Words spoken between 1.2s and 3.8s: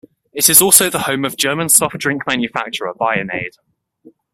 of German soft drink manufacturer Bionade.